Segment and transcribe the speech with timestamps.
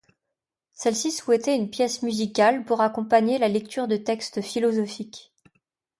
[0.73, 5.31] Celle-ci souhaitait une pièce musicale pour accompagner la lecture de textes philosophiques.